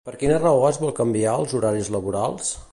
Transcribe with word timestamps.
Per 0.07 0.11
quina 0.21 0.37
raó 0.39 0.63
es 0.69 0.79
vol 0.85 0.95
canviar 1.01 1.37
els 1.43 1.55
horaris 1.59 1.95
laborals? 1.97 2.53